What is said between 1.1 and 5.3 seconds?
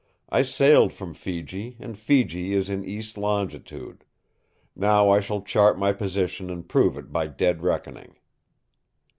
Fiji, and Fiji is in east longitude. Now I